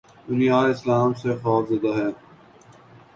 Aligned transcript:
دنیا 0.27 0.53
آج 0.59 0.69
اسلام 0.71 1.09
سے 1.21 1.29
خوف 1.41 1.63
زدہ 1.69 1.91
ہے۔ 1.99 2.09